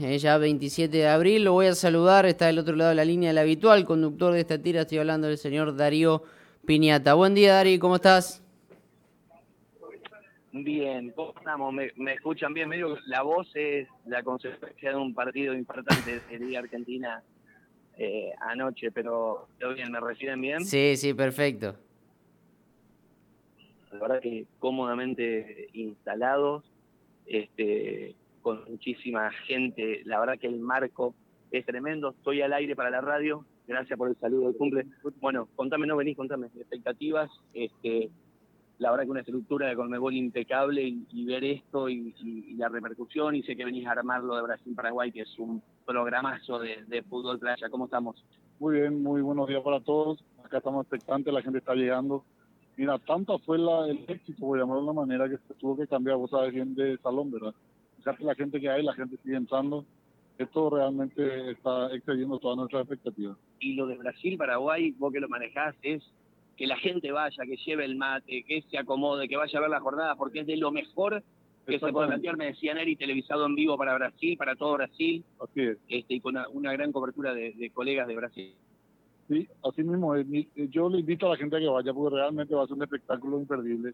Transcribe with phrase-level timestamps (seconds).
[0.00, 1.44] ya 27 de abril.
[1.44, 4.40] Lo voy a saludar, está del otro lado de la línea el habitual conductor de
[4.40, 6.22] esta tira, estoy hablando del señor Darío
[6.66, 7.14] Piñata.
[7.14, 8.42] Buen día, Darío, ¿cómo estás?
[10.52, 11.74] Bien, ¿cómo estamos?
[11.74, 12.68] ¿Me, escuchan bien?
[12.68, 17.22] Medio la voz es la consecuencia de un partido importante de Liga Argentina
[17.96, 19.92] eh, anoche, pero ¿todo bien?
[19.92, 20.64] ¿Me reciben bien?
[20.64, 21.76] Sí, sí, perfecto.
[23.92, 26.64] La verdad que cómodamente instalados,
[27.26, 30.02] este, con muchísima gente.
[30.04, 31.14] La verdad que el marco
[31.50, 32.10] es tremendo.
[32.10, 33.44] Estoy al aire para la radio.
[33.66, 34.86] Gracias por el saludo del cumple.
[35.20, 36.48] Bueno, contame, no venís, contame.
[36.48, 37.30] Expectativas.
[37.54, 38.10] Este,
[38.78, 42.14] la verdad que una estructura de Conmebol impecable y, ver esto y,
[42.56, 43.34] la repercusión.
[43.34, 47.68] Y sé que venís a armarlo de Brasil-Paraguay, que es un programazo de, fútbol playa.
[47.68, 48.24] ¿Cómo estamos?
[48.58, 50.24] Muy bien, muy buenos días para todos.
[50.44, 52.24] Acá estamos expectantes, la gente está llegando.
[52.76, 55.86] Mira, tanto fue la, el éxito, por llamarlo de una manera, que se tuvo que
[55.86, 57.54] cambiar, vos sabes bien, de salón, ¿verdad?
[58.00, 59.84] Fíjate la gente que hay, la gente sigue entrando.
[60.38, 63.36] Esto realmente está excediendo todas nuestras expectativas.
[63.58, 66.02] Y lo de Brasil, Paraguay, vos que lo manejás, es
[66.56, 69.70] que la gente vaya, que lleve el mate, que se acomode, que vaya a ver
[69.70, 71.22] la jornada, porque es de lo mejor
[71.66, 72.38] que se puede plantear.
[72.38, 75.22] Me decían Eri, televisado en vivo para Brasil, para todo Brasil.
[75.40, 75.78] Así es.
[75.88, 78.54] Este, y con una, gran cobertura de, colegas de Brasil.
[79.28, 80.16] Sí, así mismo.
[80.70, 82.82] Yo le invito a la gente a que vaya, porque realmente va a ser un
[82.82, 83.92] espectáculo imperdible.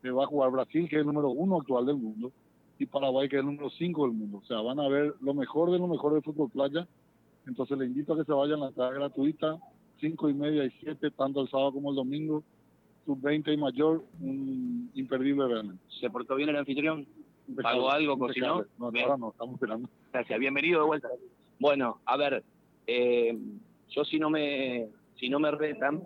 [0.00, 2.32] Se va a jugar Brasil, que es el número uno actual del mundo
[2.78, 4.38] y Paraguay, que es el número 5 del mundo.
[4.38, 6.86] O sea, van a ver lo mejor de lo mejor del fútbol playa.
[7.46, 9.58] Entonces les invito a que se vayan a la entrada gratuita,
[10.00, 12.44] 5 y media y 7, tanto el sábado como el domingo,
[13.04, 15.82] sub 20 y mayor, un imperdible realmente.
[16.00, 17.06] ¿Se portó bien el anfitrión?
[17.60, 18.18] ¿Pagó algo?
[18.18, 18.64] ¿Cocinó?
[18.78, 19.88] No, ahora no, estamos esperando.
[20.12, 21.08] Gracias, bienvenido de vuelta.
[21.58, 22.44] Bueno, a ver,
[22.86, 23.36] eh,
[23.88, 26.02] yo si no me si no me retan,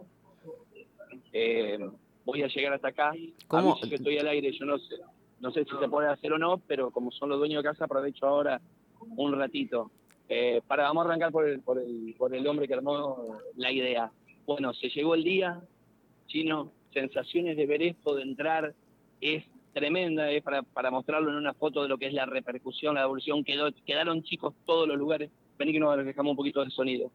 [1.33, 1.79] eh,
[2.25, 3.13] voy a llegar hasta acá.
[3.49, 3.79] ¿Cómo?
[3.81, 4.97] que estoy al aire, yo no sé
[5.43, 7.85] no sé si se puede hacer o no, pero como son los dueños de casa,
[7.85, 8.61] aprovecho ahora
[9.01, 9.91] un ratito.
[10.29, 13.73] Eh, para, vamos a arrancar por el, por, el, por el hombre que armó la
[13.73, 14.11] idea.
[14.47, 15.61] Bueno, se llegó el día,
[16.29, 18.73] chino, sensaciones de ver esto, de entrar,
[19.21, 23.03] es tremenda, es para, mostrarlo en una foto de lo que es la repercusión, la
[23.03, 25.29] evolución, quedó, quedaron chicos todos los lugares.
[25.59, 27.11] Vení que nos dejamos un poquito de sonido.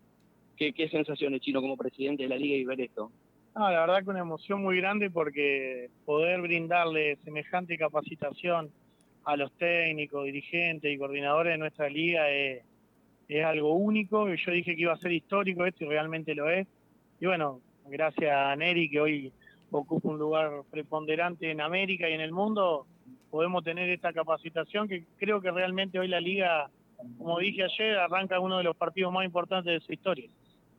[0.58, 3.10] ¿Qué, ¿Qué sensaciones, Chino, como presidente de la liga y ver esto?
[3.58, 8.70] No, la verdad que una emoción muy grande porque poder brindarle semejante capacitación
[9.24, 12.64] a los técnicos, dirigentes y coordinadores de nuestra liga es,
[13.44, 14.32] algo único.
[14.32, 16.68] Yo dije que iba a ser histórico esto y realmente lo es.
[17.20, 19.34] Y bueno, gracias a Neri que hoy
[19.72, 22.86] ocupa un lugar preponderante en América y en el mundo,
[23.32, 26.70] podemos tener esta capacitación que creo que realmente hoy la liga,
[27.18, 30.30] como dije ayer, arranca uno de los partidos más importantes de su historia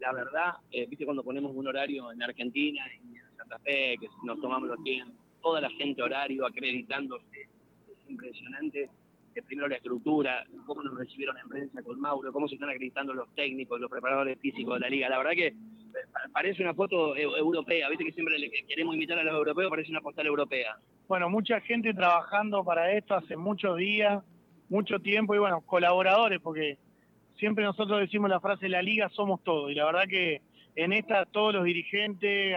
[0.00, 4.08] la verdad, eh, viste cuando ponemos un horario en Argentina y en Santa Fe, que
[4.24, 8.90] nos tomamos los tiempos, toda la gente horario acreditándose, es impresionante.
[9.34, 13.14] Eh, primero la estructura, cómo nos recibieron en prensa con Mauro, cómo se están acreditando
[13.14, 15.08] los técnicos, los preparadores físicos de la liga.
[15.08, 15.54] La verdad que eh,
[16.32, 20.00] parece una foto europea, viste que siempre le queremos invitar a los europeos, parece una
[20.00, 20.76] postal europea.
[21.06, 24.22] Bueno, mucha gente trabajando para esto hace muchos días,
[24.68, 26.78] mucho tiempo y bueno, colaboradores, porque
[27.38, 30.42] siempre nosotros decimos la frase, la liga somos todos, y la verdad que
[30.76, 32.56] en esta todos los dirigentes,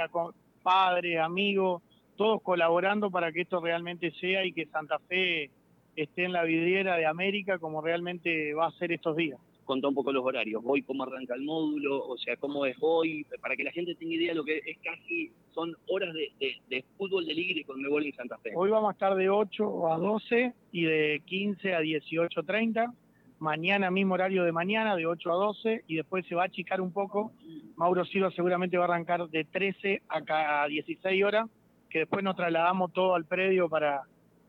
[0.61, 1.81] padres, amigos,
[2.17, 5.49] todos colaborando para que esto realmente sea y que Santa Fe
[5.95, 9.39] esté en la vidriera de América como realmente va a ser estos días.
[9.65, 13.25] Contá un poco los horarios, hoy cómo arranca el módulo, o sea, cómo es hoy,
[13.41, 17.25] para que la gente tenga idea de lo que es casi, son horas de, fútbol
[17.25, 18.51] de liga y con Mebol en Santa Fe.
[18.55, 22.91] Hoy vamos a estar de 8 a 12 y de 15 a 18.30
[23.41, 26.79] mañana mismo horario de mañana, de 8 a 12, y después se va a achicar
[26.79, 27.33] un poco.
[27.75, 31.49] Mauro Silva seguramente va a arrancar de 13 a 16 horas,
[31.89, 34.03] que después nos trasladamos todo al predio para,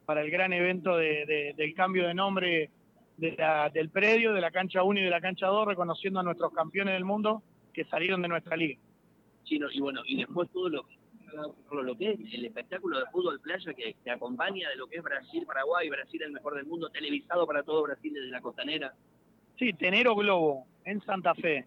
[0.04, 2.70] para el gran evento del cambio de nombre
[3.16, 6.92] del predio, de la cancha 1 y de la cancha 2, reconociendo a nuestros campeones
[6.94, 7.42] del mundo
[7.72, 8.78] que salieron de nuestra liga.
[9.44, 10.84] Sí, y bueno, y después todo lo,
[11.70, 15.02] lo que es el espectáculo de fútbol playa que, te acompaña de lo que es
[15.02, 18.94] Brasil, Paraguay, Brasil el mejor del mundo, televisado para todo Brasil desde la costanera.
[19.58, 21.66] Sí, Tenero Globo en Santa Fe.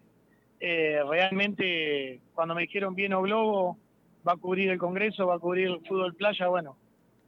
[0.60, 3.78] Eh, realmente, cuando me dijeron bien o Globo,
[4.26, 6.76] va a cubrir el Congreso, va a cubrir el fútbol playa, bueno,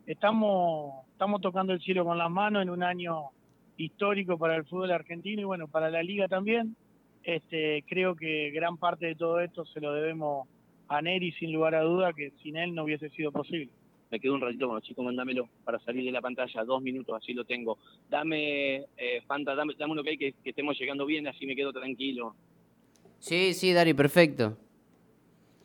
[0.06, 3.30] estamos, estamos tocando el cielo con las manos en un año
[3.76, 6.76] histórico para el fútbol argentino y bueno, para la liga también.
[7.22, 10.48] Este, creo que gran parte de todo esto se lo debemos
[10.88, 13.70] a Neri sin lugar a duda que sin él no hubiese sido posible.
[14.10, 17.34] Me quedo un ratito, bueno, chicos, mándamelo para salir de la pantalla, dos minutos, así
[17.34, 17.78] lo tengo.
[18.08, 21.72] Dame, eh, Fanta, dame, dame un ok que, que estemos llegando bien, así me quedo
[21.72, 22.34] tranquilo.
[23.18, 24.56] Sí, sí, Dari, perfecto.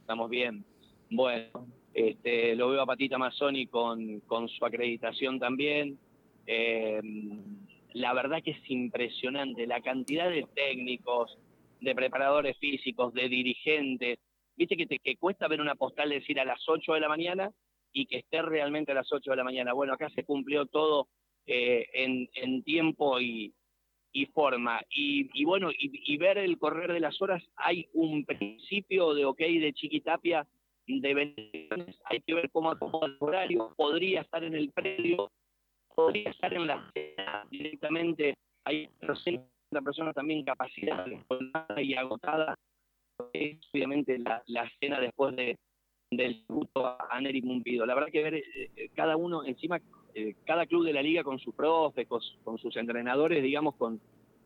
[0.02, 0.66] Estamos bien.
[1.10, 5.98] Bueno, este, lo veo a Patita Mazzoni con, con su acreditación también.
[6.46, 7.00] Eh,
[7.94, 11.38] la verdad que es impresionante la cantidad de técnicos,
[11.80, 14.20] de preparadores físicos, de dirigentes.
[14.56, 17.52] Viste que, te, que cuesta ver una postal decir a las 8 de la mañana
[17.92, 19.74] y que esté realmente a las 8 de la mañana.
[19.74, 21.08] Bueno, acá se cumplió todo
[21.46, 23.54] eh, en, tiempo y,
[24.34, 24.82] forma.
[24.90, 29.74] Y, bueno, y, ver el correr de las horas, hay un principio de ok de
[29.74, 30.48] Chiquitapia
[30.86, 35.32] de bendiciones, hay que ver cómo acomoda el horario, podría estar en el predio,
[35.96, 38.36] podría estar en la cena directamente,
[38.66, 38.90] hay
[39.72, 41.06] una persona también capacidad
[41.78, 42.58] y agotada,
[43.34, 45.58] es obviamente la, la cena después de,
[46.18, 47.86] del tributo a Neri Mumpido.
[47.86, 49.80] La verdad que ver eh, cada uno, encima,
[50.14, 54.00] eh, cada club de la liga con sus profes, con, sus entrenadores, digamos, con,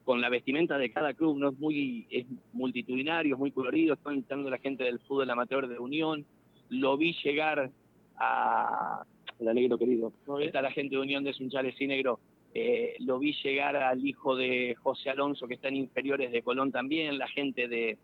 [0.05, 4.11] con la vestimenta de cada club, no es muy es multitudinario, es muy colorido, está
[4.11, 6.25] entrando la gente del fútbol amateur de Unión,
[6.69, 7.71] lo vi llegar
[8.17, 9.03] a
[9.39, 10.11] el alegro querido,
[10.41, 12.19] está la gente de Unión de Sunchales y Negro,
[12.55, 16.71] eh, lo vi llegar al hijo de José Alonso que está en inferiores de Colón
[16.71, 17.99] también, la gente de,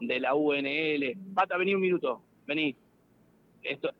[0.00, 1.16] de la UNL.
[1.34, 2.76] Pata, vení un minuto, vení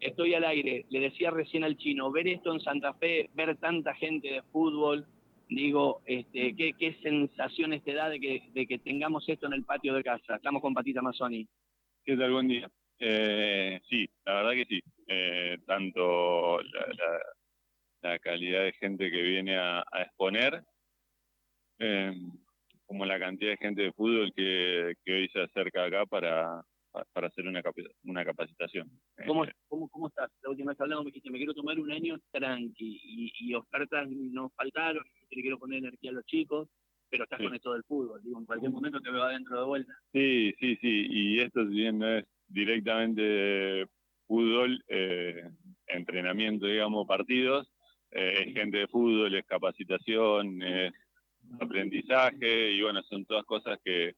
[0.00, 3.94] estoy al aire, le decía recién al chino, ver esto en Santa Fe, ver tanta
[3.94, 5.06] gente de fútbol,
[5.48, 9.64] digo, este, ¿qué, qué sensaciones te da de que, de que tengamos esto en el
[9.64, 10.36] patio de casa?
[10.36, 11.46] Estamos con Patita Mazzoni.
[12.04, 12.32] ¿Qué tal?
[12.32, 12.70] Buen día.
[12.98, 14.80] Eh, sí, la verdad que sí.
[15.08, 20.62] Eh, tanto la, calidad de gente que viene a, exponer,
[21.80, 22.14] eh,
[22.96, 26.62] como la cantidad de gente de fútbol que, que hoy se acerca acá para,
[27.12, 27.60] para hacer una,
[28.04, 28.90] una capacitación.
[29.26, 30.30] ¿Cómo, eh, ¿cómo, ¿Cómo estás?
[30.42, 34.08] La última vez hablamos me dijiste, me quiero tomar un año tranqui y, y ofertas
[34.08, 36.70] no faltaron, le quiero poner energía a los chicos,
[37.10, 39.92] pero estás con esto del fútbol, digo, en cualquier momento te veo adentro de vuelta.
[40.14, 43.84] Sí, sí, sí, y esto si bien no es directamente
[44.26, 45.50] fútbol, eh,
[45.86, 47.70] entrenamiento, digamos, partidos,
[48.12, 50.94] eh, es gente de fútbol, es capacitación, es
[51.60, 54.14] aprendizaje, y bueno, son todas cosas que,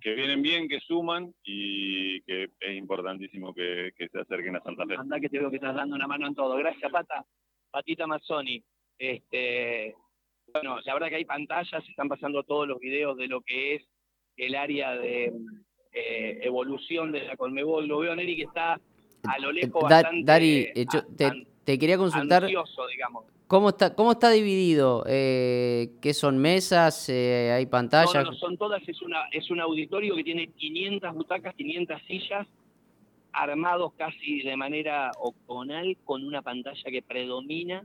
[0.00, 4.96] que vienen bien, que suman y que es importantísimo que, se acerquen a Santa Fe.
[4.96, 6.56] Anda que te veo que estás dando una mano en todo.
[6.56, 7.24] Gracias, Pata.
[7.70, 8.62] Patita Mazzoni.
[8.98, 9.94] Este,
[10.52, 13.82] bueno, la verdad que hay pantallas, están pasando todos los videos de lo que es
[14.36, 15.32] el área de
[15.92, 17.86] eh, evolución de la Colmebol.
[17.86, 18.80] Lo veo, Neri, que está
[19.24, 20.86] a lo lejos bastante Dari, eh,
[21.16, 21.46] te,
[21.78, 22.44] quería consultar.
[22.44, 23.24] Ansioso, digamos.
[23.46, 25.04] ¿Cómo está, cómo está dividido?
[25.06, 27.08] Eh, ¿Qué son mesas?
[27.08, 28.24] Eh, ¿Hay pantallas?
[28.24, 32.48] No, no, son todas, es, una, es un auditorio que tiene 500 butacas, 500 sillas,
[33.32, 37.84] armados casi de manera octonal, con una pantalla que predomina,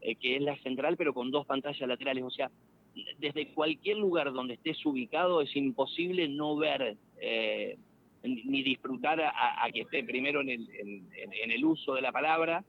[0.00, 2.24] eh, que es la central, pero con dos pantallas laterales.
[2.24, 2.50] O sea,
[3.18, 7.76] desde cualquier lugar donde estés ubicado es imposible no ver eh,
[8.22, 12.64] ni disfrutar a, que esté primero en el, en el uso de la palabra,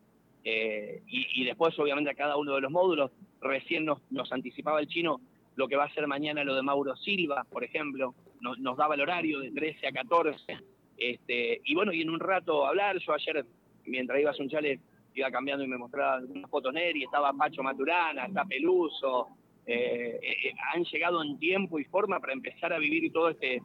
[0.49, 3.11] eh, y, después, obviamente, a cada uno de los módulos.
[3.41, 5.19] Recién nos, nos, anticipaba el chino
[5.57, 8.15] lo que va a ser mañana lo de Mauro Silva, por ejemplo.
[8.39, 10.57] Nos, daba el horario de 13 a 14.
[10.97, 12.97] Este, y bueno, y en un rato hablar.
[12.97, 13.45] Yo ayer,
[13.87, 14.79] mientras iba a Sunchales,
[15.15, 19.27] iba cambiando y me mostraba una foto y estaba Pacho Maturana, está Peluso.
[19.65, 23.61] Eh, eh, han llegado en tiempo y forma para empezar a vivir todo este,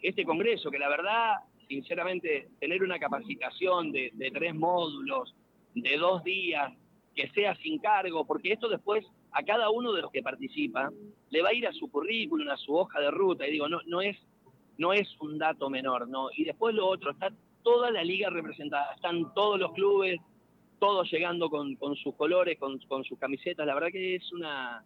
[0.00, 1.34] este congreso, que la verdad,
[1.68, 5.34] sinceramente, tener una capacitación de tres módulos,
[5.76, 6.72] de dos días,
[7.14, 10.90] que sea sin cargo, porque esto después a cada uno de los que participa
[11.30, 13.80] le va a ir a su currículum, a su hoja de ruta, y digo, no,
[13.86, 14.16] no, es,
[14.78, 16.28] no es un dato menor, ¿no?
[16.34, 17.30] Y después lo otro, está
[17.62, 20.18] toda la liga representada, están todos los clubes,
[20.78, 24.84] todos llegando con, con sus colores, con, con, sus camisetas, la verdad que es una,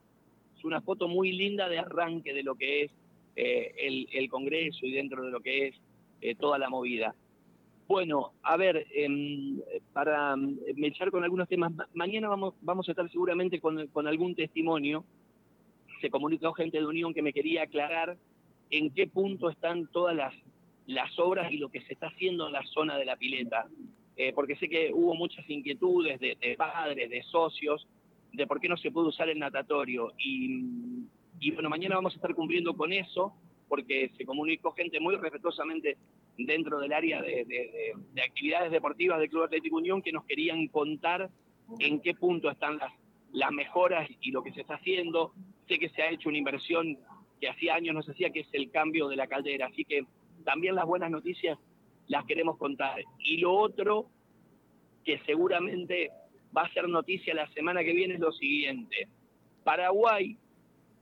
[0.57, 2.91] es una foto muy linda de arranque de lo que es
[3.37, 5.77] eh, el, el, Congreso y dentro de lo que es
[6.21, 7.15] eh, toda la movida.
[7.91, 9.61] Bueno, a ver, em,
[9.93, 15.05] para em, echar con algunos temas, mañana vamos, vamos a estar seguramente con, algún testimonio.
[16.01, 18.17] Se comunicó gente de Unión que me quería aclarar
[18.71, 20.33] en qué punto están todas las,
[20.87, 23.67] las obras y lo que se está haciendo en la zona de la pileta.
[24.17, 27.89] Eh, porque sé que hubo muchas inquietudes de, padres, de socios,
[28.33, 30.13] de por qué no se puede usar el natatorio.
[30.17, 33.35] Y bueno, mañana vamos a estar cumpliendo con eso,
[33.67, 35.97] porque se comunicó gente muy respetuosamente
[36.47, 37.95] dentro del área de,
[38.25, 41.31] actividades deportivas del Club Atlético Unión que nos querían contar
[41.79, 42.93] en qué punto están las,
[43.33, 45.33] las mejoras y lo que se está haciendo.
[45.69, 46.99] Sé que se ha hecho una inversión
[47.41, 49.67] que hacía años no se hacía, que es el cambio de la caldera.
[49.67, 50.05] Así que
[50.45, 51.59] también las buenas noticias
[52.07, 53.03] las queremos contar.
[53.19, 54.07] Y lo otro,
[55.05, 56.11] que seguramente
[56.57, 59.09] va a ser noticia la semana que viene, es lo siguiente.
[59.65, 60.37] Paraguay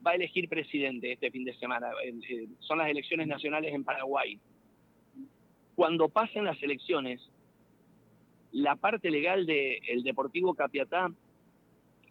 [0.06, 1.90] va a elegir presidente este fin de semana.
[2.04, 4.38] Eh, son las elecciones nacionales en Paraguay.
[5.78, 7.20] Cuando pasen las elecciones,
[8.50, 11.08] la parte legal del Deportivo Capiatá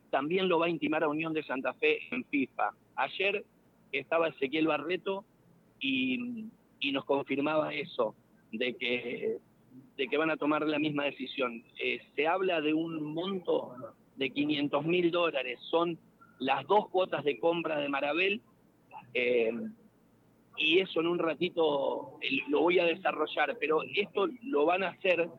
[0.10, 2.72] también lo va a intimar a Unión de Santa Fe en FIFA.
[2.96, 3.44] Ayer
[3.92, 5.26] estaba Ezequiel Barreto
[5.82, 6.46] y,
[6.94, 8.16] nos confirmaba eso,
[8.54, 9.38] de que,
[10.18, 11.62] van a tomar la misma decisión.
[11.78, 13.74] Eh, se habla de un monto
[14.16, 16.00] de 500 mil dólares, son
[16.40, 18.42] las dos cuotas de compra de Marabel,
[19.14, 19.52] eh,
[20.58, 24.90] y eso en un ratito eh, lo voy a desarrollar, pero esto lo van a
[24.90, 25.30] hacer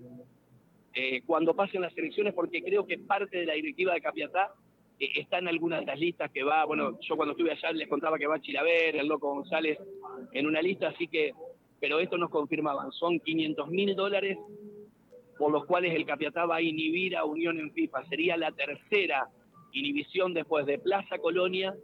[0.94, 4.52] eh, cuando pasen las elecciones, porque creo que parte de la directiva de Capiatá
[4.98, 7.88] eh, está en algunas de las listas que va, bueno, yo cuando estuve allá les
[7.88, 9.78] contaba que va Chilaver, el Loco González,
[10.32, 11.32] en una lista, así que,
[11.80, 14.38] pero esto nos confirmaban, son 500 mil dólares
[15.36, 18.04] por los cuales el Capiatá va a inhibir a Unión en FIFA.
[18.06, 19.28] Sería la tercera
[19.72, 21.76] inhibición después de Plaza Colonia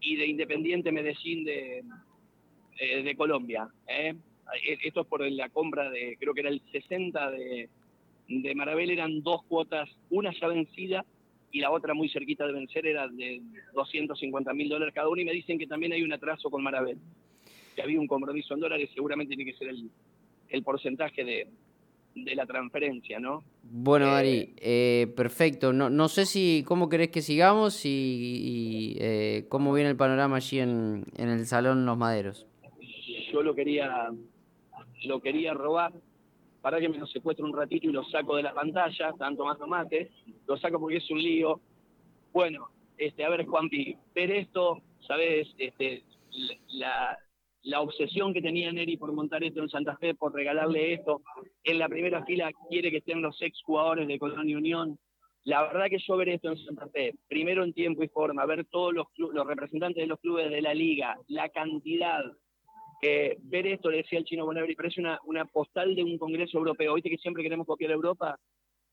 [0.00, 1.82] y de Independiente Medellín de,
[2.80, 3.68] eh, de Colombia.
[4.82, 7.68] Esto es por la compra de, creo que era el 60 de,
[8.30, 11.04] de Marabel eran dos cuotas, una ya vencida
[11.52, 13.42] y la otra muy cerquita de vencer era de
[13.74, 16.98] 250 mil dólares cada una y me dicen que también hay un atraso con Marabel,
[17.74, 19.90] que había un compromiso en dólares, seguramente tiene que ser el,
[20.48, 21.48] el porcentaje de,
[22.14, 23.42] de la transferencia, ¿no?
[23.62, 25.72] Bueno, eh, Ari, eh, perfecto.
[25.72, 30.60] No, no sé si cómo querés que sigamos y, eh, cómo viene el panorama allí
[30.60, 32.46] en, en el Salón Los Maderos.
[33.32, 34.10] Yo lo quería,
[35.04, 35.92] lo quería robar
[36.60, 39.58] para que me lo secuestre un ratito y lo saco de la pantalla, tanto más
[39.58, 40.10] tomate,
[40.46, 41.60] lo saco porque es un lío.
[42.32, 42.68] Bueno,
[42.98, 45.48] este, a ver, Juanpi, ver esto, ¿sabes?
[45.56, 46.04] Este,
[46.68, 47.18] la,
[47.62, 51.22] la obsesión que tenía Neri por montar esto en Santa Fe, por regalarle esto.
[51.64, 54.98] En la primera fila quiere que estén los ex jugadores de Colonia Unión.
[55.44, 58.66] La verdad que yo ver esto en Santa Fe, primero en tiempo y forma, ver
[58.66, 62.22] todos los, los representantes de los clubes de la liga, la cantidad
[63.00, 66.94] ver esto, le decía el chino Bonaveri, parece una, postal de un congreso europeo.
[66.94, 68.38] Viste que siempre queremos copiar a Europa.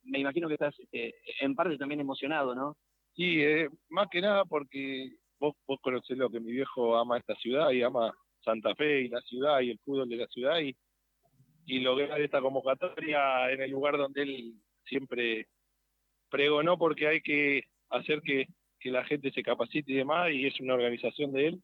[0.03, 2.77] Me imagino que estás este, en parte también emocionado, ¿no?
[3.15, 7.35] Sí, eh, más que nada porque vos, vos conocés lo que mi viejo ama esta
[7.35, 10.75] ciudad y ama Santa Fe y la ciudad y el fútbol de la ciudad y,
[11.65, 14.53] y lograr esta convocatoria en el lugar donde él
[14.85, 15.47] siempre
[16.29, 18.45] pregonó porque hay que hacer que,
[18.79, 21.61] que la gente se capacite y demás y es una organización de él.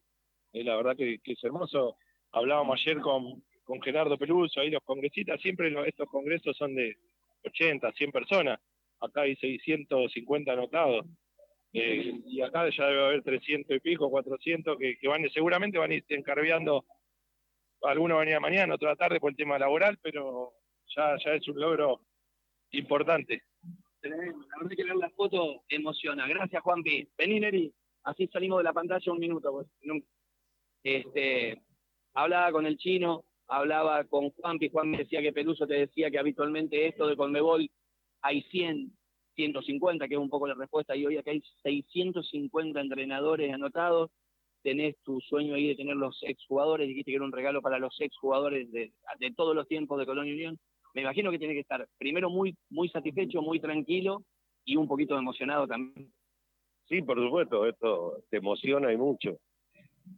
[0.51, 1.95] y la verdad que es hermoso
[2.33, 6.97] hablábamos ayer con, con Gerardo Peluso, ahí los congresistas, siempre estos congresos son de
[7.45, 8.59] 80, 100 personas,
[8.99, 11.05] acá hay 650 anotados,
[11.73, 15.91] eh, y acá ya debe haber 300 y pico, 400 que, que van, seguramente van
[15.91, 16.85] a ir encarviando,
[17.83, 20.53] algunos van a ir mañana, otra tarde por el tema laboral, pero
[20.95, 22.01] ya, ya es un logro
[22.71, 23.41] importante.
[24.01, 26.27] La verdad que ver la foto emociona.
[26.27, 27.07] Gracias, Juanpi.
[27.17, 27.73] Vení, Neri.
[28.03, 29.51] Así salimos de la pantalla un minuto.
[29.51, 29.67] Pues.
[30.83, 31.61] Este,
[32.13, 36.09] hablaba con el chino, hablaba con Juan, que Juan me decía que Peluso te decía
[36.09, 37.69] que habitualmente esto de Conmebol
[38.21, 38.91] hay 100,
[39.35, 44.11] 150, que es un poco la respuesta, y hoy acá hay 650 entrenadores anotados,
[44.61, 47.99] tenés tu sueño ahí de tener los exjugadores, dijiste que era un regalo para los
[47.99, 50.59] exjugadores de, de todos los tiempos de Colonia Unión,
[50.93, 54.23] me imagino que tiene que estar primero muy, muy satisfecho, muy tranquilo
[54.63, 56.13] y un poquito emocionado también.
[56.87, 59.39] Sí, por supuesto, esto te emociona y mucho.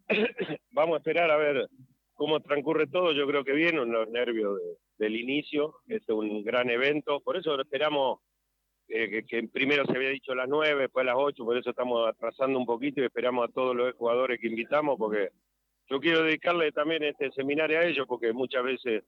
[0.71, 1.67] Vamos a esperar a ver
[2.13, 3.11] cómo transcurre todo.
[3.11, 4.59] Yo creo que bien, los nervios
[4.97, 5.75] del inicio.
[5.87, 7.19] Es un gran evento.
[7.21, 8.19] Por eso esperamos
[8.87, 11.45] eh, que, primero se había dicho las nueve, después a las ocho.
[11.45, 15.29] Por eso estamos atrasando un poquito y esperamos a todos los jugadores que invitamos, porque
[15.89, 19.03] yo quiero dedicarle también este seminario a ellos, porque muchas veces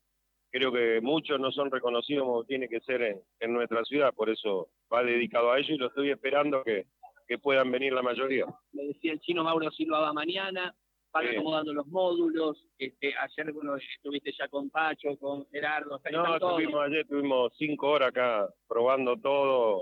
[0.49, 4.13] creo que muchos no son reconocidos como tiene que ser en, en nuestra ciudad.
[4.13, 6.85] Por eso va dedicado a ellos y lo estoy esperando que
[7.27, 8.45] que puedan venir la mayoría.
[8.71, 10.73] Me decía el chino Mauro Silva va mañana,
[11.11, 12.65] van acomodando los módulos.
[12.77, 15.99] Este, ayer bueno, estuviste ya con Pacho, con Gerardo.
[16.11, 19.81] No, estuvimos ayer, tuvimos cinco horas acá probando todo.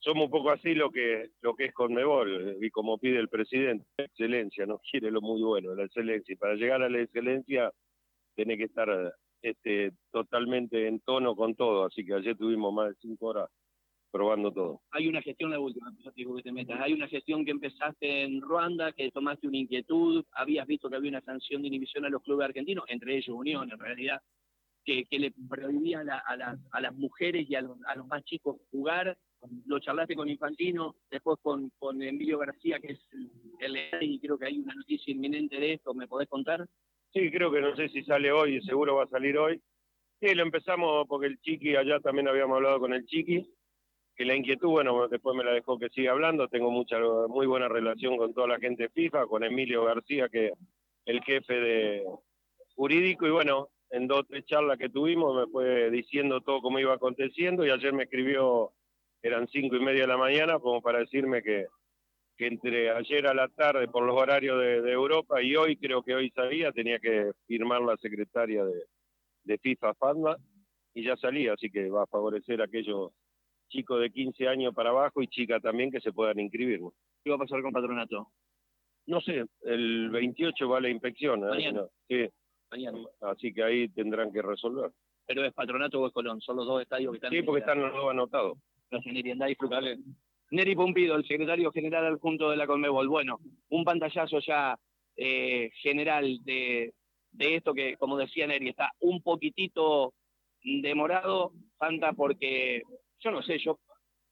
[0.00, 3.84] Somos un poco así lo que lo que es Conmebol y como pide el presidente,
[3.98, 6.32] excelencia, no quiere lo muy bueno, la excelencia.
[6.32, 7.72] Y para llegar a la excelencia
[8.36, 8.88] tiene que estar
[9.42, 11.86] este, totalmente en tono con todo.
[11.86, 13.50] Así que ayer tuvimos más de cinco horas
[14.10, 14.80] probando todo.
[14.90, 18.92] Hay una gestión, la última, que te metas, hay una gestión que empezaste en Ruanda,
[18.92, 22.46] que tomaste una inquietud, habías visto que había una sanción de inhibición a los clubes
[22.46, 24.20] argentinos, entre ellos Unión en realidad,
[24.84, 28.24] que, que le prohibía a, las, a las mujeres y a los, a los más
[28.24, 29.16] chicos jugar,
[29.66, 33.00] lo charlaste con Infantino, después con, con Emilio García, que es
[33.60, 36.66] el, el y creo que hay una noticia inminente de esto, ¿me podés contar?
[37.12, 39.60] Sí, creo que no sé si sale hoy, seguro va a salir hoy.
[40.20, 43.48] Sí, lo empezamos porque el Chiqui, allá también habíamos hablado con el Chiqui,
[44.18, 46.98] que la inquietud, bueno, después me la dejó que siga hablando, tengo mucha,
[47.28, 50.50] muy buena relación con toda la gente FIFA, con Emilio García, que
[51.04, 52.04] el jefe de
[52.74, 56.80] jurídico, y bueno, en dos o tres charlas que tuvimos me fue diciendo todo cómo
[56.80, 58.72] iba aconteciendo, y ayer me escribió,
[59.22, 61.66] eran cinco y media de la mañana, como para decirme que,
[62.38, 66.30] entre ayer a la tarde por los horarios de, Europa y hoy creo que hoy
[66.30, 68.82] salía, tenía que firmar la secretaria de,
[69.44, 70.36] de FIFA FANDA
[70.92, 73.12] y ya salía, así que va a favorecer a aquellos
[73.68, 76.80] chicos de 15 años para abajo y chicas también que se puedan inscribir.
[77.22, 78.28] ¿Qué va a pasar con Patronato?
[79.06, 81.44] No sé, el 28 va la inspección.
[81.44, 81.48] ¿eh?
[81.48, 81.86] Mañana.
[82.08, 82.28] sí.
[82.70, 82.98] Mañana.
[83.22, 84.90] Así que ahí tendrán que resolver.
[85.26, 86.40] ¿Pero es Patronato o es Colón?
[86.40, 87.30] Son los dos estadios que están...
[87.30, 88.58] Sí, porque están los dos anotados.
[88.90, 89.30] Gracias, Neri.
[89.30, 89.46] Andá
[90.50, 93.08] Neri Pumpido, el secretario general adjunto de la Conmebol.
[93.08, 94.78] Bueno, un pantallazo ya
[95.16, 96.94] eh, general de,
[97.32, 100.14] de esto que, como decía Neri, está un poquitito
[100.62, 102.82] demorado, Santa, porque
[103.20, 103.78] yo no sé, yo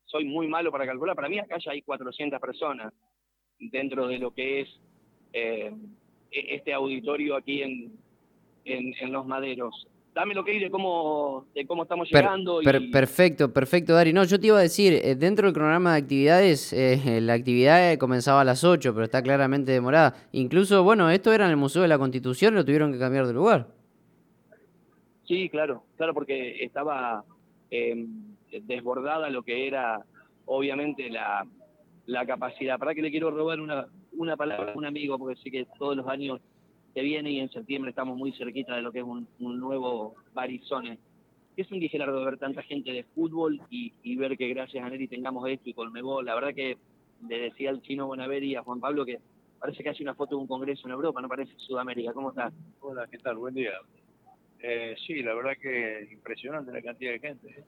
[0.05, 1.17] soy muy malo para calcular.
[1.17, 2.93] Para mí acá ya hay 400 personas
[3.59, 4.69] dentro de lo que es
[5.33, 5.73] eh,
[6.31, 7.93] e-, este auditorio aquí en,
[8.65, 9.87] en, Los Maderos.
[10.15, 12.61] Dame lo que hay de cómo, de cómo estamos llegando.
[12.91, 14.15] Perfecto, perfecto, Dari.
[14.15, 17.99] No, yo te iba a decir, eh, dentro del programa de actividades, eh, la actividad
[17.99, 20.15] comenzaba a las 8, pero está claramente demorada.
[20.33, 23.35] Incluso, bueno, esto era en el Museo de la Constitución, lo tuvieron que cambiar de
[23.35, 23.67] lugar.
[25.27, 27.23] Sí, claro, claro, porque estaba
[27.71, 30.05] desbordada lo que era,
[30.45, 31.47] obviamente, la,
[32.07, 32.79] la capacidad.
[32.79, 35.19] ¿Para que le quiero robar una, una palabra a un amigo?
[35.19, 36.41] Porque sé que todos los años
[36.95, 40.99] que viene y en septiembre estamos muy cerquita de lo que es un, nuevo Barizone.
[41.57, 45.49] Es un de ver tanta gente de fútbol y, ver que gracias a Neri tengamos
[45.49, 46.25] esto y Colmebol.
[46.25, 46.77] La verdad que
[47.29, 49.21] le decía al chino Bonaveri y a Juan Pablo que
[49.59, 52.13] parece que hace una foto de un congreso en Europa, no parece Sudamérica.
[52.13, 52.53] ¿Cómo estás?
[52.81, 53.37] Hola, ¿qué tal?
[53.37, 53.73] Buen día.
[54.61, 57.49] Eh, sí, la verdad que impresionante la cantidad de gente.
[57.49, 57.65] ¿eh?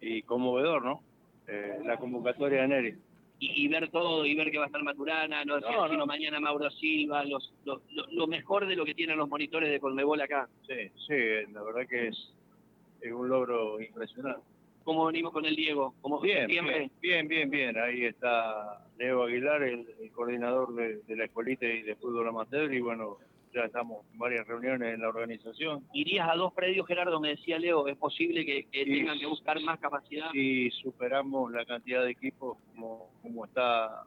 [0.00, 1.02] Y conmovedor, ¿no?
[1.46, 2.98] Eh, la convocatoria de Neri
[3.40, 6.70] y, ver todo y ver que va a estar Maturana, no, no, sino mañana Mauro
[6.70, 10.48] Silva, los, lo, mejor de lo que tienen los monitores de Colmebol acá.
[10.68, 12.32] Sí, sí, la verdad que es,
[13.00, 14.42] es un logro impresionante.
[14.84, 15.94] ¿Cómo venimos con el Diego?
[16.02, 21.24] ¿Cómo bien, bien, bien, bien, bien, Ahí está Leo Aguilar, el, coordinador de, de, la
[21.24, 23.18] escuelita y de fútbol amateur, y bueno,
[23.52, 25.84] ya estamos en varias reuniones en la organización.
[25.92, 27.20] ¿Irías a dos predios, Gerardo?
[27.20, 30.30] Me decía Leo, ¿es posible que, tengan que buscar más capacidad?
[30.32, 34.04] Si superamos la cantidad de equipos como, como está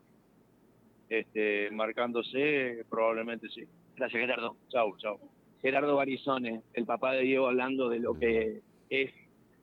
[1.09, 3.63] este, marcándose, probablemente sí.
[3.95, 4.55] Gracias, Gerardo.
[4.69, 5.19] Chau, chau.
[5.61, 9.11] Gerardo Barizone, el papá de Diego, hablando de lo que es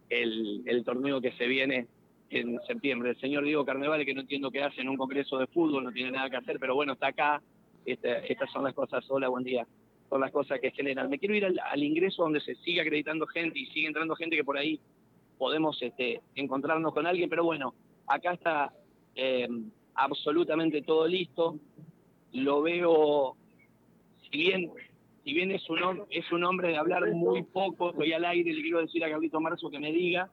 [0.09, 1.87] el, el torneo que se viene
[2.31, 3.11] en septiembre.
[3.11, 5.93] El señor Diego Carnevale, que no entiendo qué hace en un congreso de fútbol, no
[5.93, 7.43] tiene nada que hacer, pero bueno, está acá
[7.85, 9.67] estas son las cosas, hola, buen día,
[10.09, 11.09] son las cosas que generan.
[11.09, 14.45] Me quiero ir al, ingreso donde se sigue acreditando gente y sigue entrando gente que
[14.45, 14.81] por ahí
[15.39, 17.75] podemos este, encontrarnos con alguien, pero bueno,
[18.07, 18.73] acá está
[19.15, 21.59] em, absolutamente todo listo.
[22.33, 23.37] Lo veo,
[24.23, 24.71] si bien,
[25.25, 28.63] si bien es, un, es un hombre de hablar muy poco, estoy al aire, le
[28.63, 30.31] quiero decir a Carlito Marzo que me diga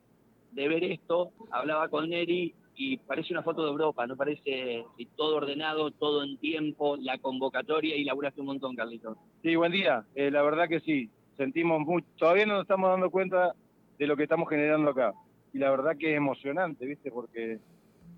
[0.52, 4.84] de ver esto, hablaba con Neri y parece una foto de Europa, no parece
[5.16, 9.18] todo ordenado, todo en tiempo, la convocatoria y laburaste un montón, Carlito.
[9.42, 10.04] Sí, buen día.
[10.14, 13.52] Eh, la verdad que sí, sentimos mucho, todavía no nos estamos dando cuenta
[13.98, 15.12] de lo que estamos generando acá.
[15.52, 17.10] Y la verdad que es emocionante, ¿viste?
[17.10, 17.58] Porque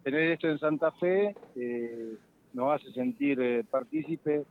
[0.02, 2.16] tener esto en Santa Fe eh,
[2.52, 4.44] nos hace sentir eh, partícipe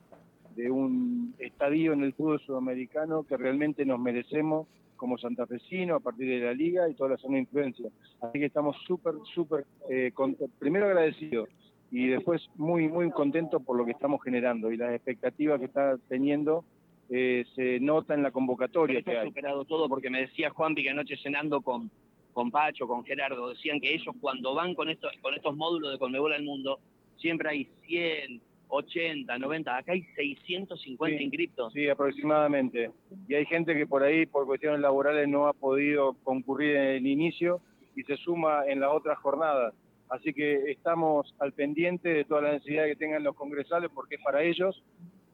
[0.56, 1.19] de un
[1.60, 6.54] estadio en el fútbol sudamericano que realmente nos merecemos como santafesino a partir de la
[6.54, 7.90] liga y toda la zona de influencia.
[8.22, 10.14] Así que estamos súper, súper, eh,
[10.58, 11.50] primero agradecidos
[11.92, 15.98] y después muy, muy contentos por lo que estamos generando y las expectativas que está
[16.08, 16.64] teniendo
[17.10, 19.28] eh, se nota en la convocatoria que hay.
[19.28, 21.92] superado todo porque me decía Juanpi que anoche cenando con,
[22.32, 26.00] con Pacho, con Gerardo, decían que ellos cuando van con estos, con estos módulos de
[26.00, 26.80] Conmebol al mundo,
[27.18, 31.74] siempre hay 100, 80, 90, acá hay 650 sí, inscriptos.
[31.74, 32.92] Sí, aproximadamente.
[33.28, 37.08] Y hay gente que por ahí, por cuestiones laborales, no ha podido concurrir en el
[37.08, 37.62] inicio
[37.96, 39.74] y se suma en las otras jornadas.
[40.10, 44.22] Así que estamos al pendiente de toda la necesidad que tengan los congresales porque es
[44.24, 44.84] para ellos.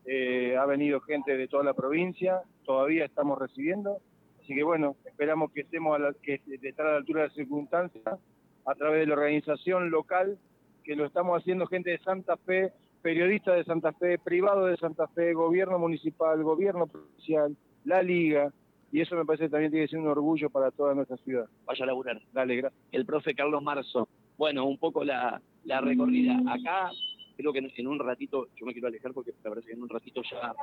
[0.05, 3.99] Eh, ha venido gente de toda la provincia, todavía estamos recibiendo.
[4.41, 7.27] Así que bueno, esperamos que estemos a la, que de estar a la altura de
[7.27, 8.19] las circunstancias
[8.65, 10.37] a través de la organización local,
[10.83, 12.71] que lo estamos haciendo gente de Santa Fe,
[13.05, 18.51] periodista de Santa Fe, privado de Santa Fe, gobierno municipal, gobierno provincial, la liga,
[18.91, 21.45] y eso me parece que también tiene que ser un orgullo para toda nuestra ciudad.
[21.67, 22.19] Vaya a laburar.
[22.33, 22.81] Dale, gracias.
[22.91, 24.09] El profe Carlos Marzo.
[24.39, 26.35] Bueno, un poco la, la recorrida.
[26.51, 26.89] Acá
[27.37, 29.89] creo que en un ratito, yo me quiero alejar porque me parece que en un
[29.89, 30.55] ratito ya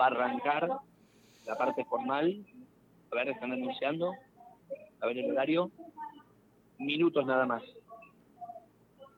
[0.00, 0.68] va a arrancar
[1.48, 2.46] la parte formal.
[3.10, 4.12] A ver, están anunciando.
[5.00, 5.68] A ver el horario.
[6.78, 7.64] Minutos nada más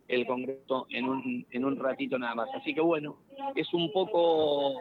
[0.08, 2.48] el Congreso en un, en un ratito nada más.
[2.54, 3.18] Así que bueno,
[3.54, 4.80] es un poco,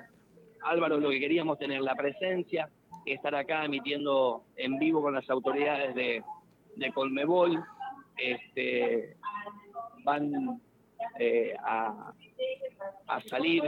[0.63, 2.69] Álvaro, lo que queríamos tener, la presencia,
[3.05, 6.23] estar acá emitiendo en vivo con las autoridades de,
[6.75, 7.63] de Colmebol.
[8.17, 9.17] Este,
[10.03, 10.61] van
[11.19, 12.13] eh, a,
[13.07, 13.63] a salir.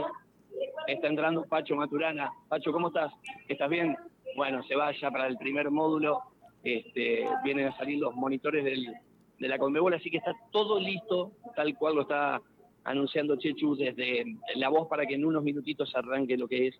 [0.86, 2.30] Está entrando Pacho Maturana.
[2.48, 3.12] Pacho, ¿cómo estás?
[3.48, 3.96] ¿Estás bien?
[4.36, 6.22] Bueno, se va ya para el primer módulo.
[6.62, 8.94] Este, vienen a salir los monitores del,
[9.38, 12.40] de la Conmebol, así que está todo listo, tal cual lo está
[12.84, 16.74] anunciando Chechu desde la voz para que en unos minutitos arranque lo que es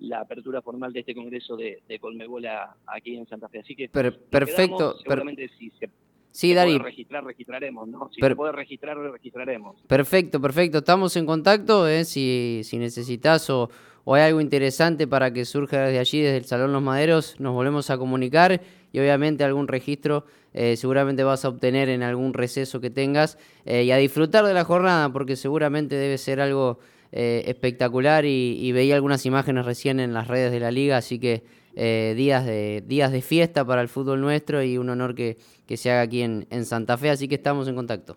[0.00, 2.44] la apertura formal de este congreso de, de Colmebol
[2.86, 3.60] aquí en Santa Fe.
[3.60, 4.98] Así que perfecto.
[4.98, 5.88] seguramente si se,
[6.30, 8.10] sí, puede registrar, registraremos, ¿no?
[8.12, 9.80] Si se puede registrar, registraremos.
[9.82, 10.78] Perfecto, perfecto.
[10.78, 12.04] Estamos en contacto, ¿eh?
[12.04, 13.70] si, si necesitas o,
[14.04, 17.54] o hay algo interesante para que surja desde allí, desde el Salón Los Maderos, nos
[17.54, 18.60] volvemos a comunicar
[18.92, 23.82] y obviamente algún registro eh, seguramente vas a obtener en algún receso que tengas eh,
[23.82, 26.78] y a disfrutar de la jornada porque seguramente debe ser algo
[27.10, 31.42] eh, espectacular y, veía algunas imágenes recién en las redes de la liga, así que
[31.74, 35.90] días, de, días de fiesta para el fútbol nuestro y un honor que, que se
[35.90, 38.16] haga aquí en, en Santa Fe, así que estamos en contacto.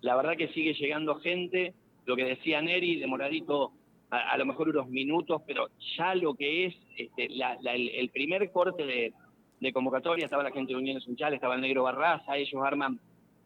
[0.00, 1.74] La verdad que sigue llegando gente,
[2.06, 3.72] lo que decía Neri, demoradito
[4.10, 8.08] a, a, lo mejor unos minutos, pero ya lo que es este, la, la, el,
[8.10, 12.62] primer corte de, convocatoria, estaba la gente de Unión Sunchal, estaba el Negro Barraza, ellos
[12.64, 12.98] arman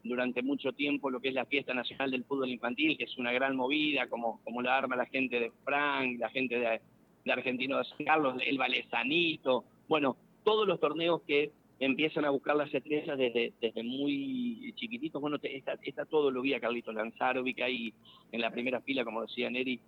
[0.03, 3.31] durante mucho tiempo lo que es la fiesta nacional del fútbol infantil, que es una
[3.31, 6.81] gran movida, como, como la arma la gente de Frank, la gente de,
[7.31, 12.73] Argentino de San Carlos, el Valezanito, bueno, todos los torneos que empiezan a buscar las
[12.73, 17.63] estrellas desde, desde muy chiquititos, bueno, está, todo, lo vi a Carlito Lanzaro, vi que
[17.63, 17.93] hay
[18.31, 19.79] en la primera fila, como decía Neri,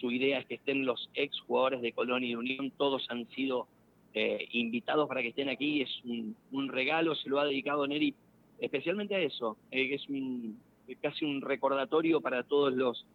[0.00, 3.68] su idea es que estén los ex jugadores de Colonia y Unión, todos han sido
[4.14, 8.14] eh, invitados para que estén aquí, es un, regalo, se lo ha dedicado Neri
[8.58, 10.58] especialmente a eso, eh, es un,
[11.00, 13.06] casi un recordatorio para todos los,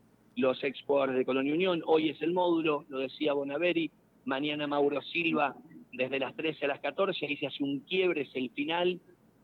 [0.63, 1.81] ex jugadores de Colonia Unión.
[1.85, 3.91] Hoy es el módulo, lo decía Bonaveri,
[4.25, 5.55] mañana Mauro Silva,
[5.93, 8.99] desde las 13 a las 14, ahí se hace un quiebre, es el final,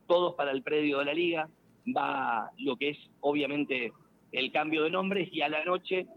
[0.08, 1.50] todos para el predio de la liga,
[1.96, 3.94] va lo que es obviamente
[4.32, 6.08] el cambio de nombres y a la noche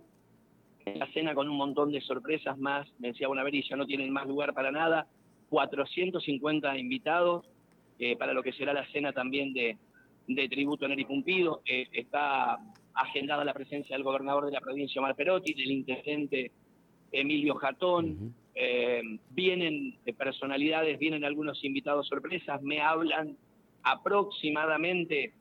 [0.86, 4.26] la cena con un montón de sorpresas más, me decía Bonaveri, ya no tienen más
[4.26, 5.06] lugar para nada,
[5.48, 7.46] 450 invitados
[7.98, 9.78] eh, para lo que será la cena también de,
[10.26, 11.62] de tributo a Neri Pumpido.
[11.64, 12.58] Eh, está
[12.92, 16.52] agendada la presencia del gobernador de la provincia, Omar Perotti, del intendente
[17.12, 18.04] Emilio Jatón.
[18.04, 18.32] Uh -huh.
[18.54, 23.36] eh, vienen personalidades, vienen algunos invitados sorpresas, me hablan
[23.82, 25.32] aproximadamente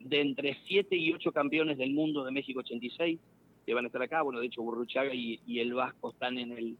[0.00, 3.18] de entre 7 y 8 campeones del mundo de México 86
[3.64, 4.22] que van a estar acá.
[4.22, 6.76] Bueno, de hecho, Burruchaga y, el Vasco están en el,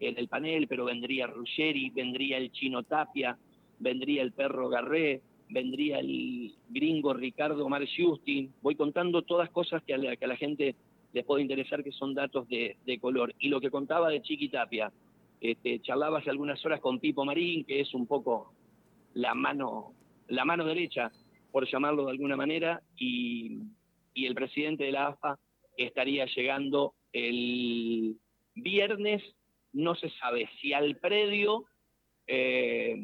[0.00, 3.38] en el panel, pero vendría Ruggeri, vendría el Chino Tapia,
[3.78, 7.84] vendría el Perro Garré, vendría el gringo Ricardo Mar.
[8.62, 10.74] Voy contando todas cosas que a la, que a la gente
[11.12, 13.34] les puede interesar, que son datos de, de, color.
[13.38, 14.92] Y lo que contaba de Chiqui Tapia,
[15.40, 18.52] este, charlaba hace algunas horas con Pipo Marín, que es un poco
[19.14, 19.92] la mano,
[20.28, 21.12] la mano derecha,
[21.52, 23.58] por llamarlo de alguna manera, y,
[24.12, 25.38] y el presidente de la AFA
[25.76, 28.16] estaría llegando el
[28.54, 29.22] viernes
[29.72, 31.64] no se sabe si al predio
[32.26, 32.96] eh,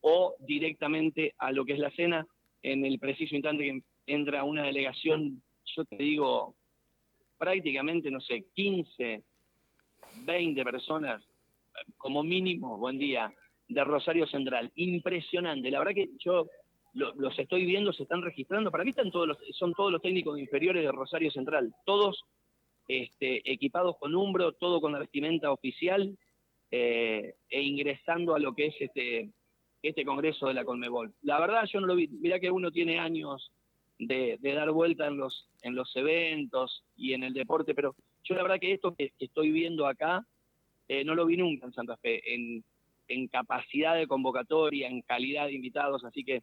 [0.00, 2.26] o directamente a lo que es la cena.
[2.62, 5.42] En el preciso instante que entra una delegación,
[5.76, 6.54] yo te digo,
[7.38, 9.22] prácticamente, no sé, 15,
[10.24, 11.24] 20 personas,
[11.96, 13.32] como mínimo, buen día,
[13.68, 14.70] de Rosario Central.
[14.74, 15.70] Impresionante.
[15.70, 16.48] La verdad que yo
[16.94, 18.70] lo, los estoy viendo, se están registrando.
[18.70, 21.74] Para mí están todos los, son todos los técnicos inferiores de Rosario Central.
[21.84, 22.24] Todos
[22.88, 26.16] este, equipados con Umbro, todo con la vestimenta oficial
[26.70, 29.30] eh, e ingresando a lo que es este,
[29.82, 31.12] este congreso de la Conmebol.
[31.22, 33.52] La verdad yo no lo vi, mirá que uno tiene años
[33.98, 38.42] de, dar vuelta en los, en los eventos y en el deporte, pero yo la
[38.42, 40.24] verdad que esto que, que estoy viendo acá
[40.88, 42.64] eh, no lo vi nunca en Santa Fe, en,
[43.08, 46.42] en capacidad de convocatoria, en calidad de invitados, así que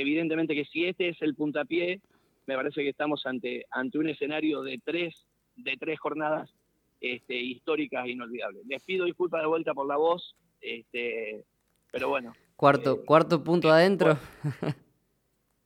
[0.00, 2.00] evidentemente que si este es el puntapié,
[2.46, 5.26] me parece que estamos ante, ante un escenario de tres
[5.56, 6.52] de tres jornadas
[7.00, 8.66] este, históricas e inolvidables.
[8.66, 11.44] Les pido disculpas de vuelta por la voz, este,
[11.92, 12.32] pero bueno.
[12.56, 14.18] Cuarto, eh, cuarto punto adentro.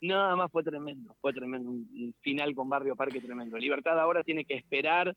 [0.01, 3.57] Nada más fue tremendo, fue tremendo, un final con Barrio Parque tremendo.
[3.57, 5.17] Libertad ahora tiene que esperar,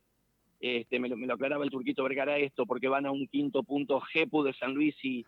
[0.60, 3.62] este, me, lo, me lo aclaraba el turquito Vergara esto, porque van a un quinto
[3.62, 5.24] punto Jepu de San Luis y,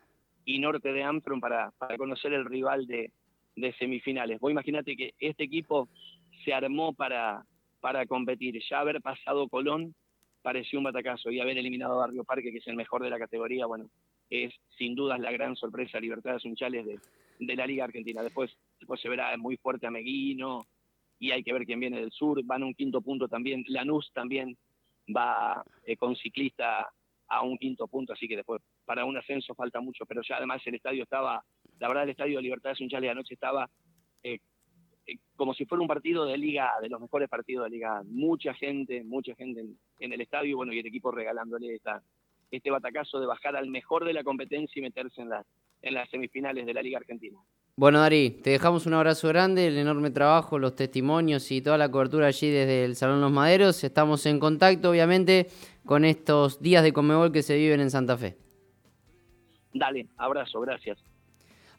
[0.46, 3.12] y norte de Ampron para, para conocer el rival de,
[3.56, 4.40] de semifinales.
[4.40, 5.90] Vos imagínate que este equipo
[6.44, 7.44] se armó para,
[7.80, 8.62] para competir.
[8.70, 9.96] Ya haber pasado Colón
[10.42, 13.20] pareció un batacazo y haber eliminado a Barrio Parque, que es el mejor de la
[13.20, 13.90] categoría, bueno,
[14.30, 17.00] es sin dudas la gran sorpresa Libertades Unchales de,
[17.40, 18.22] de la Liga Argentina.
[18.22, 20.66] Después, después se verá muy fuerte a Meguino
[21.20, 22.44] y hay que ver quién viene del sur.
[22.44, 23.64] Van a un quinto punto también.
[23.68, 24.58] Lanús también
[25.16, 26.90] va eh, con ciclista
[27.28, 30.62] a un quinto punto, así que después para un ascenso falta mucho, pero ya además
[30.66, 31.44] el estadio estaba,
[31.80, 33.70] la verdad el estadio de Libertades Unchales anoche estaba
[34.24, 34.40] eh,
[35.06, 38.02] eh, como si fuera un partido de liga, de los mejores partidos de liga.
[38.06, 42.02] Mucha gente, mucha gente en, en el estadio, bueno, y el equipo regalándole esta,
[42.52, 45.46] este batacazo de bajar al mejor de la competencia y meterse en, la,
[45.82, 47.38] en las semifinales de la Liga Argentina.
[47.76, 51.90] Bueno, Dari, te dejamos un abrazo grande, el enorme trabajo, los testimonios y toda la
[51.90, 53.84] cobertura allí desde el Salón Los Maderos.
[53.84, 55.48] Estamos en contacto, obviamente,
[55.84, 58.38] con estos días de Comebol que se viven en Santa Fe.
[59.74, 61.04] Dale, abrazo, gracias.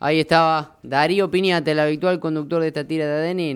[0.04, 3.52] Ahí estaba Darío Piñate, el habitual conductor de esta tira de ADN.